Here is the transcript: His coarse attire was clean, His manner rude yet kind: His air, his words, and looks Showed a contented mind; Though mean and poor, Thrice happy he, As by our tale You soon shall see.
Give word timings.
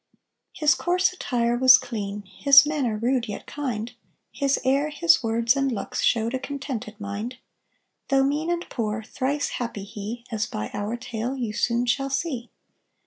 His 0.53 0.73
coarse 0.73 1.13
attire 1.13 1.55
was 1.55 1.77
clean, 1.77 2.23
His 2.25 2.65
manner 2.65 2.97
rude 2.97 3.27
yet 3.27 3.45
kind: 3.45 3.91
His 4.31 4.59
air, 4.65 4.89
his 4.89 5.21
words, 5.21 5.55
and 5.55 5.71
looks 5.71 6.01
Showed 6.01 6.33
a 6.33 6.39
contented 6.39 6.99
mind; 6.99 7.37
Though 8.09 8.23
mean 8.23 8.49
and 8.49 8.67
poor, 8.67 9.03
Thrice 9.03 9.49
happy 9.59 9.83
he, 9.83 10.25
As 10.31 10.47
by 10.47 10.71
our 10.73 10.97
tale 10.97 11.37
You 11.37 11.53
soon 11.53 11.85
shall 11.85 12.09
see. 12.09 12.49